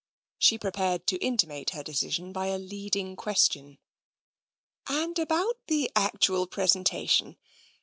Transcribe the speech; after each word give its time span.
She 0.39 0.57
prepared 0.57 1.05
to 1.05 1.17
intimate 1.19 1.69
her 1.75 1.83
decision 1.83 2.33
by 2.33 2.47
a 2.47 2.57
leading 2.57 3.15
question. 3.15 3.77
"And 4.87 5.19
about 5.19 5.59
the 5.67 5.91
actual 5.95 6.47
presentation? 6.47 7.37